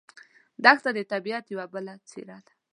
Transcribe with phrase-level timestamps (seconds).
[0.63, 2.51] دښته د طبیعت یوه بله څېره ده.